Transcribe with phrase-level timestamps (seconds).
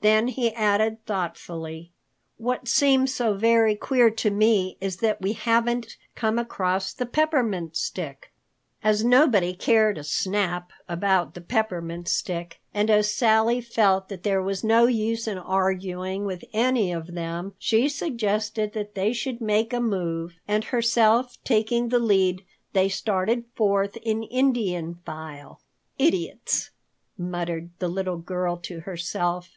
[0.00, 1.90] Then he added thoughtfully,
[2.36, 7.76] "What seems so very queer to me is that we haven't come across the Peppermint
[7.76, 8.30] Stick."
[8.84, 14.40] As nobody cared a snap about the Peppermint Stick and as Sally felt that there
[14.40, 19.72] was no use in arguing with any of them, she suggested that they should make
[19.72, 25.60] a move, and herself taking the lead, they started forth in Indian file.
[25.98, 26.70] "Idiots!"
[27.18, 29.44] muttered the little girl to herself.